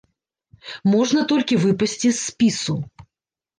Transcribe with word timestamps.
Можна 0.93 1.21
толькі 1.33 1.59
выпасці 1.67 2.09
з 2.15 2.17
спісу. 2.25 2.79